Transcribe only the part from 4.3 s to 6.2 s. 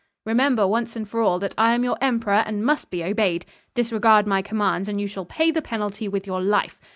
commands and you shall pay the penalty